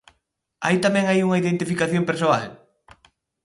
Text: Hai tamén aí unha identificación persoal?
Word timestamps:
Hai 0.65 0.75
tamén 0.85 1.05
aí 1.07 1.19
unha 1.27 1.41
identificación 1.43 2.03
persoal? 2.09 2.43